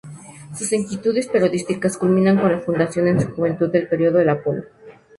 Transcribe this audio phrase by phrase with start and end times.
[0.55, 4.63] Sus inquietudes periodísticas culminan con la fundación en su juventud del periódico El Apolo.